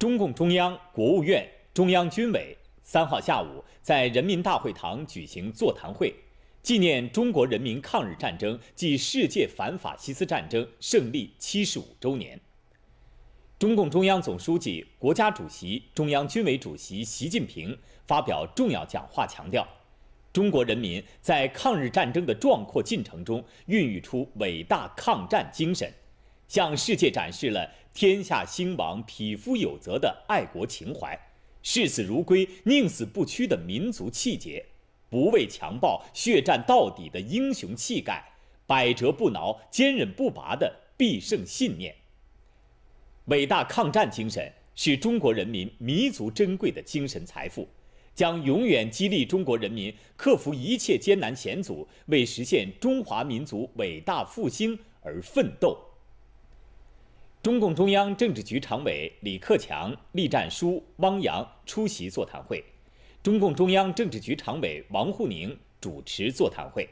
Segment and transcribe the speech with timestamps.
[0.00, 6.14] 中共中央、国务院、中央军委三号下午在人民大会堂举行座谈会，
[6.62, 12.40] 纪念中国人民抗日战争暨世界反法西斯战争胜利七十五周年。
[13.58, 17.76] 中共中央总书记、国家主席、中央军委主席习近平
[18.06, 19.68] 发表重要讲话，强调，
[20.32, 25.92] 中国人民在抗日战争的壮阔进程中孕育出伟大抗战精神，
[26.50, 31.16] 向世界展示了天下兴亡、匹夫有责的爱国情怀，
[31.62, 34.66] 视死如归、宁死不屈的民族气节，
[35.08, 38.32] 不畏强暴、血战到底的英雄气概，
[38.66, 41.94] 百折不挠、坚韧不拔的必胜信念。
[43.26, 47.68] 伟大抗战精神是中国人民弥足珍贵的精神财富，
[48.12, 55.78] 将永远激励中国人民克服一切艰难险阻，为实现中华民族伟大复兴而奋斗。
[57.42, 62.62] 中共中央政治局常委李克强、栗战书、汪洋出席座谈会，
[63.22, 66.86] 中共中央政治局常委王沪宁主持座谈会。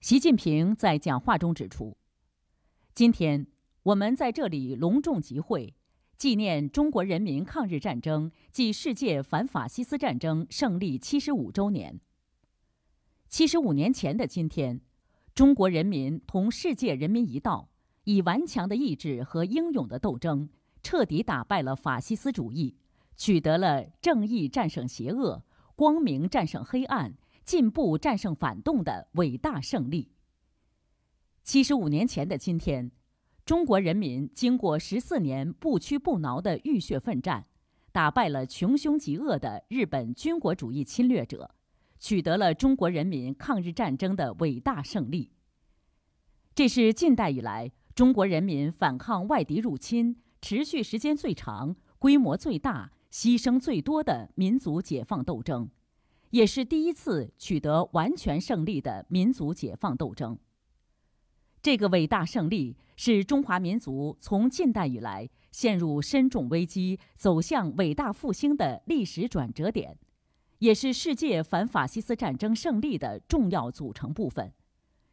[0.00, 1.96] 习近平在讲话中指出，
[2.94, 3.44] 今天
[3.84, 5.74] 我们在这里隆重集会，
[6.16, 12.00] 纪念中国人民抗日战争暨世界反法西斯战争胜利七十五周年。
[13.28, 14.80] 七十五年前的今天，
[15.34, 17.68] 中国人民同世界人民一道，
[18.04, 20.48] 以顽强的意志和英勇的斗争，
[20.82, 22.78] 彻底打败了法西斯主义，
[23.16, 25.44] 取得了正义战胜邪恶、
[25.76, 27.14] 光明战胜黑暗。
[27.44, 30.10] 进步战胜反动的伟大胜利。
[31.42, 32.90] 七十五年前的今天，
[33.44, 37.44] 中国人民经过十四年不屈不挠的浴血奋战，
[37.92, 41.54] 打败了穷凶极恶的日本军国主义侵略者，
[41.98, 45.30] 取得了中国人民抗日战争的伟大胜利。
[46.54, 55.68] 这是近代以来中国人民反抗外敌入侵持续时间最长、规模最大、牺牲最多的民族解放斗争。
[56.30, 60.38] 也是第一次取得完全胜利的民族解放斗争。
[61.64, 69.96] 这个伟大胜利是中华民族从近代以来陷入深重危机走向伟大复兴的历史转折点，
[70.58, 74.52] 也是世界反法西斯战争胜利的重要组成部分，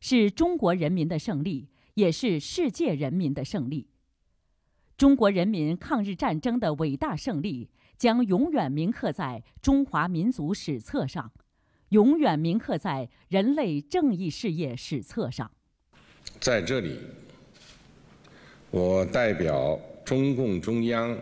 [0.00, 3.88] 是中国人民的胜利，也是世界人民的胜利。
[4.96, 7.70] 中国人民抗日战争的伟大胜利。
[7.96, 11.30] 将永远铭刻在中华民族史册上，
[11.90, 15.52] 永远铭刻在人类正义事业史册上。
[16.40, 16.98] 在这里，
[18.70, 21.18] 我代表中共中央、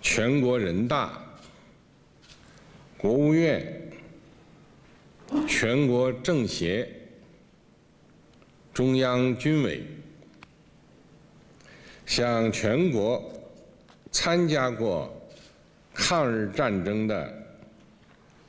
[0.00, 1.22] 全国人大、
[2.96, 3.90] 国务院、
[5.46, 6.88] 全国政协、
[8.72, 9.82] 中央军委，
[12.06, 13.30] 向全国。
[14.16, 15.12] 参加过
[15.92, 17.34] 抗日战争的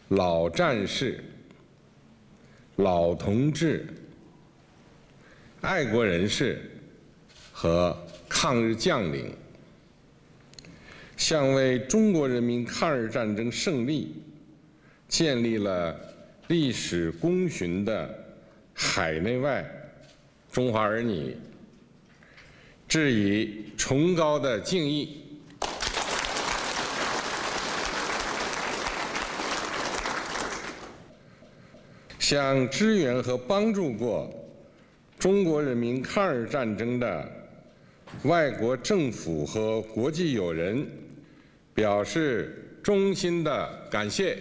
[0.09, 1.23] 老战士、
[2.75, 3.87] 老同志、
[5.65, 6.61] 爱国人士
[7.51, 7.97] 和
[8.29, 9.35] 抗日将领，
[11.17, 14.13] 向为中国人民抗日战争胜利
[15.07, 15.99] 建立了
[16.49, 18.07] 历史功勋的
[18.75, 19.65] 海内外
[20.51, 21.35] 中华儿女
[22.87, 25.23] 致以崇高的敬意。
[32.19, 34.31] 向支援和帮助过
[35.25, 37.27] 中国人民抗日战争的
[38.25, 40.87] 外国政府和国际友人
[41.73, 44.37] 表示衷心的感谢。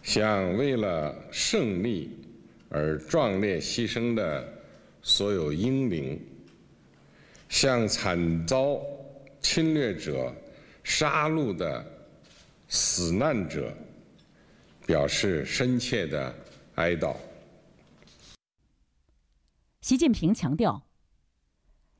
[0.00, 2.16] 向为了胜利
[2.68, 4.46] 而壮烈牺牲的
[5.02, 6.16] 所有英灵，
[7.48, 8.80] 向惨遭
[9.40, 10.32] 侵略者
[10.84, 11.84] 杀戮的。
[12.72, 13.74] 死难者
[14.90, 16.34] 表示深切的
[16.74, 17.14] 哀悼。
[19.82, 20.84] 习近平强调，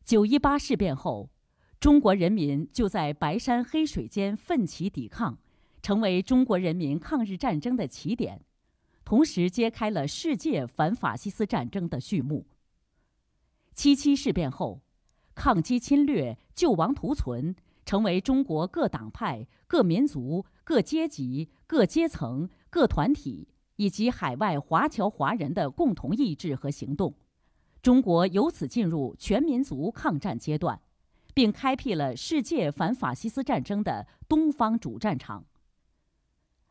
[0.03, 1.31] 九一八事变后，
[1.79, 5.39] 中国人民就在白山黑水间奋起抵抗，
[5.81, 8.45] 成为中国人民抗日战争的起点，
[9.05, 12.45] 同时揭开了世界反法西斯战争的序幕。
[13.73, 14.83] 七七事变后，
[15.37, 17.55] 抗击侵略、救亡图存。
[17.87, 27.15] 成为中国各党派、各民族、各阶级、各阶层、各团体以及海外华侨华人的共同意志和行动，
[27.83, 30.81] 中国由此进入全民族抗战阶段，
[31.35, 35.45] 并开辟了世界反法西斯战争的东方主战场。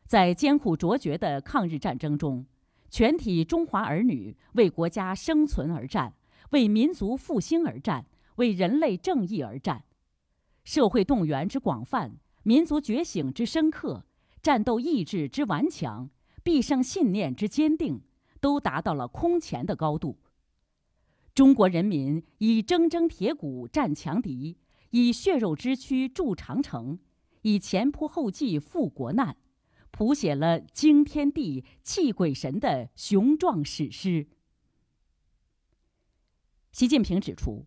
[0.06, 2.46] 在艰苦卓绝的抗日战争中，
[2.88, 6.14] 全体中华儿女为国家生存而战，
[6.50, 8.06] 为民族复兴而战，
[8.36, 9.84] 为人类正义而战。
[10.64, 14.04] 社会动员之广泛，民族觉醒之深刻，
[14.42, 16.10] 战斗意志之顽强，
[16.42, 18.02] 必胜信念之坚定，
[18.40, 20.18] 都达到了空前的高度。
[21.34, 24.58] 中国人民以铮铮铁骨战强敌，
[24.90, 26.98] 以血肉之躯筑长城，
[27.42, 29.36] 以前仆后继赴国难。
[29.90, 34.28] 谱写了惊天地、泣鬼神的雄壮史诗。
[36.72, 37.66] 习近平指出，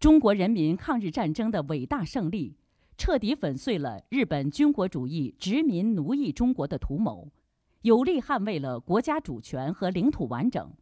[0.00, 2.56] 中国人民抗日战争的伟大胜利，
[3.04, 7.32] 彻底粉碎了日本军国主义殖民奴役中国的图谋，
[7.80, 10.72] 有力捍卫了国家主权和领土完整，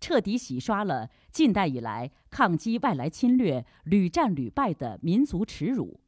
[0.00, 6.00] 彻底洗刷了近代以来抗击外来侵略屡战屡败的民族耻辱。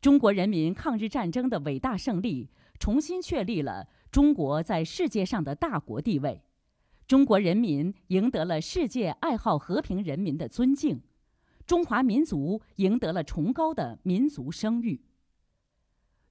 [0.00, 2.48] 中国人民抗日战争的伟大胜利，
[2.78, 6.42] 重新确立了中国在世界上的大国地位，
[7.06, 11.02] 中国人民赢得了世界爱好和平人民的尊敬，
[11.70, 15.04] 中华民族赢得了崇高的民族声誉。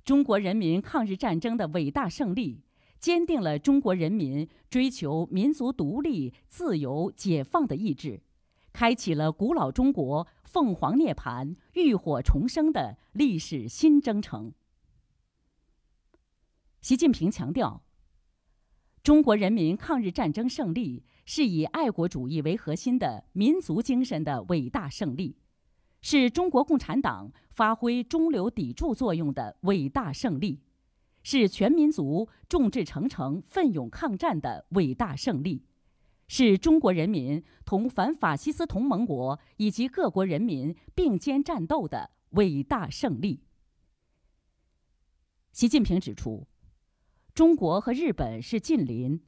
[0.04, 2.62] 中国人民抗日战争的伟大胜利，
[3.00, 8.22] 坚定了中国人民追求民族独立、自由、解放的意志。
[8.74, 14.52] 开启了古老中国凤凰涅槃、浴火重生的历史新征程。
[16.82, 17.82] 习近平强调，
[19.02, 25.38] 中国人民抗日战争胜利是以爱国主义为核心的民族精神的伟大胜利，
[26.02, 30.60] 是中国共产党发挥中流砥柱作用的伟大胜利，
[31.22, 35.64] 是全民族众志成城、奋勇抗战的伟大胜利。
[36.28, 43.44] 是中国人民同反法西斯同盟国以及各国人民并肩战斗的伟大胜利。
[45.52, 46.48] 习近平指出，
[47.36, 49.22] 中国和日本是近邻，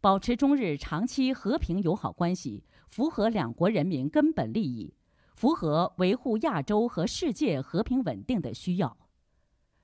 [0.00, 4.94] 保持中日长期和平友好关系，符合两国人民根本利益，
[5.34, 8.96] 符合维护亚洲和世界和平稳定的需要。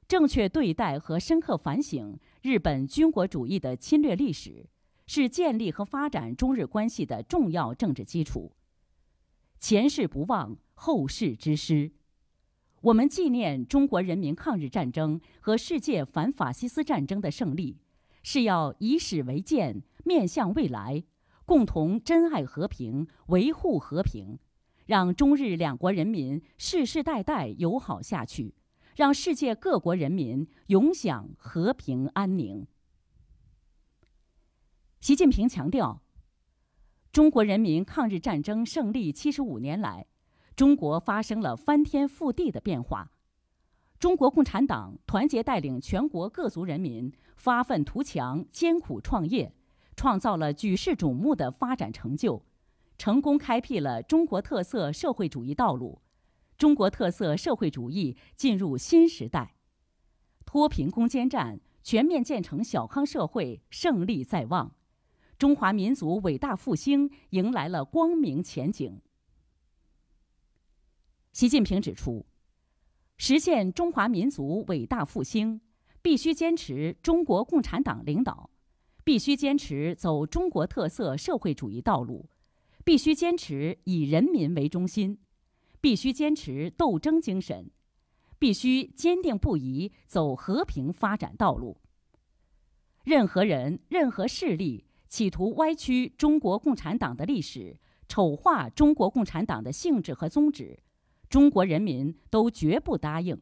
[0.08, 4.68] 正确对待和深刻反省日本军国主义的侵略历史。
[5.08, 8.50] 是建立和发展中日关系的重要政治基础。
[9.60, 11.92] 前事不忘，后事之师。
[12.80, 17.78] 我们纪念中国人民抗日战争和世界反法西斯战争的胜利，
[18.24, 21.02] 是要以史为鉴，面向未来，
[21.44, 24.38] 共同珍爱和平，维护和平，
[24.86, 28.54] 让中日两国人民世世代代友好下去，
[28.94, 32.64] 让世界各国人民永享和平安宁。
[35.00, 36.00] 习近平强调，
[37.10, 40.06] 中国人民抗日战争胜利七十五年来，
[40.54, 43.10] 中国发生了翻天覆地的变化。
[43.98, 49.54] 中国共产党团结带领全国各族人民发愤图强、艰苦创业，
[49.96, 52.44] 创造了举世瞩目的发展成就，
[52.98, 56.00] 成功开辟了中国特色社会主义道路。
[56.58, 59.56] 中国特色社会主义进入新时代，
[60.44, 64.72] 脱贫攻坚战、全面建成小康社会胜利在望。
[65.38, 69.00] 中华民族伟大复兴迎来了光明前景。
[71.32, 72.24] 习近平指出，
[73.18, 75.60] 实现中华民族伟大复兴，
[76.00, 78.48] 必须坚持中国共产党领导，
[79.06, 82.28] 必须坚持走中国特色社会主义道路，
[82.84, 85.16] 必须坚持以人民为中心，
[85.80, 87.70] 必须坚持斗争精神，
[88.36, 91.80] 必须坚定不移走和平发展道路。
[93.04, 94.84] 任何人、任何势力。
[95.08, 100.80] 企图歪曲中国共产党的历史，丑化中国共产党的性质和宗旨，
[101.28, 103.40] 中国人民都绝不答应。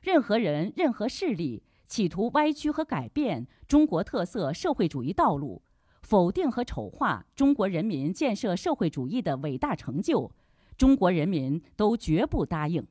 [0.00, 5.62] 任何人、任何势力企图歪曲和改变中国特色社会主义道路，
[6.02, 10.30] 否定和丑化中国人民建设社会主义的伟大成就，
[10.76, 12.86] 中国人民都绝不答应。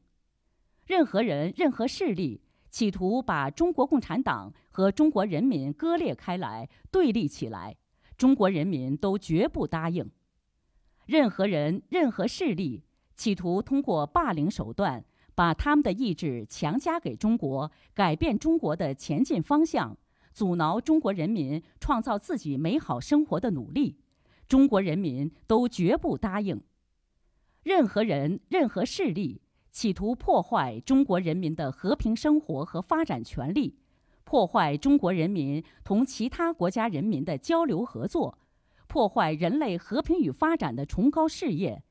[0.85, 2.41] 任何人、任何势力。
[2.67, 7.77] 企图把中国共产党和中国人民割裂开来、对立起来。
[8.17, 10.11] 中国人民都绝不答应。
[11.05, 12.83] 任何人、任何势力
[13.15, 19.97] 企图通过霸凌手段，把他们的意志强加给中国，改变中国的前进方向，
[20.33, 23.97] 阻挠中国人民创造自己美好生活的努力，
[24.47, 26.61] 中国人民都绝不答应。
[27.63, 33.77] 任何人、任何势力企图破坏中国人民的和平生活和发展权利。
[34.23, 38.39] 破坏中国人民同其他国家人民的交流合作，
[38.87, 41.83] 破坏人类和平与发展的崇高事业，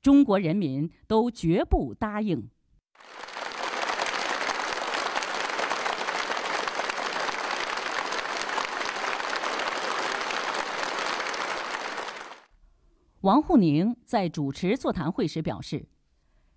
[0.00, 2.48] 中国人民都绝不答应。
[13.22, 15.86] 王沪宁在主持座谈会时表示，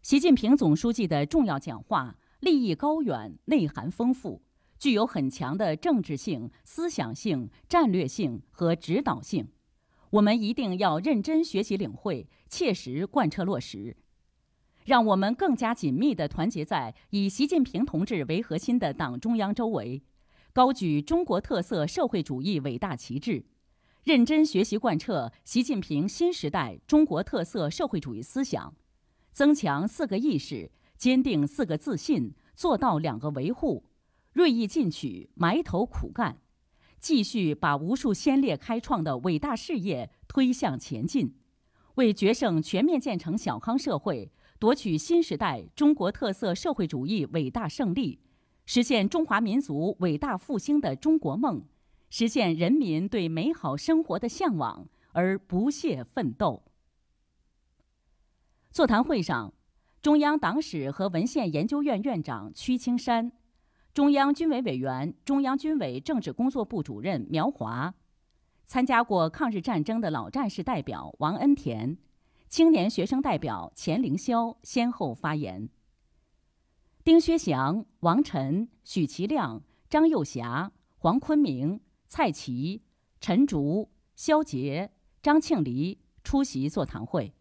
[0.01, 4.41] 习近平总书记的重要讲话立意高远、内涵丰富，
[4.79, 9.49] 具有很强的政治性、思想性、战略性和指导性。
[10.11, 13.97] 我们一定要认真学习领会，切实贯彻落实。
[14.85, 20.01] 让我们更加紧密地团结在以习近平同志为核心的党中央周围，
[20.51, 23.45] 高举中国特色社会主义伟大旗帜。
[24.03, 28.73] 认真学习贯彻习近平新时代中国特色社会主义思想，
[29.31, 33.85] 增强四个意识，坚定四个自信，做到两个维护，
[34.33, 36.39] 锐意进取，埋头苦干，
[36.99, 41.35] 继续把无数先烈开创的伟大事业推向前进，
[41.95, 48.17] 为决胜全面建成小康社会、夺取新时代中国特色社会主义伟大胜利、
[48.65, 51.61] 实现中华民族伟大复兴的中国梦。
[52.09, 56.63] 实现人民对美好生活的向往而不懈奋斗。
[58.71, 59.53] 座谈会上，
[60.01, 63.33] 中央党史和文献研究院院长屈青山，
[63.93, 67.93] 中央军委委员、中央军委政治工作部主任苗华，
[68.63, 71.97] 参加过抗日战争的老战士代表王恩田，
[72.53, 75.69] 青年学生代表钱凌霄先后发言。
[77.03, 81.81] 丁薛祥、王晨、许其亮、张幼霞、黄坤明。
[82.07, 82.83] 蔡奇、
[83.19, 84.91] 陈竹、肖捷、
[85.23, 87.33] 张庆黎出席座谈会。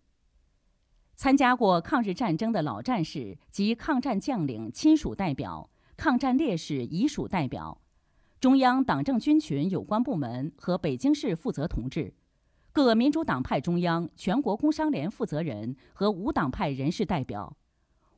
[1.14, 7.83] 参加过抗日战争的老战士及抗战将领亲属代表、抗战烈士遗属代表、
[8.40, 12.14] 中央党政军群有关部门和北京市负责同志、
[12.75, 17.55] 各民主党派中央、全国工商联负责人和无党派人士代表，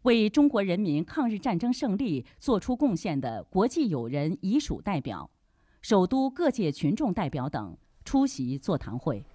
[0.03, 5.29] 为中国人民抗日战争胜利作出贡献的国际友人遗属代表。
[5.83, 9.27] 首都各界群众代表等出席座谈会。